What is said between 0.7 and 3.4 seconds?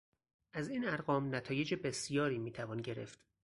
ارقام نتایج بسیاری میتوان گرفت.